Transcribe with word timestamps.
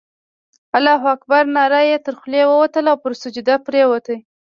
الله 0.77 1.01
اکبر 1.15 1.43
ناره 1.55 1.81
یې 1.89 1.97
تر 2.05 2.13
خولې 2.19 2.43
ووتله 2.47 2.89
او 2.93 2.99
پر 3.03 3.13
سجده 3.21 3.55
پرېوت. 3.65 4.05